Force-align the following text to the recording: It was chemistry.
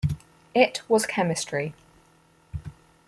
It 0.55 0.81
was 0.89 1.05
chemistry. 1.05 1.75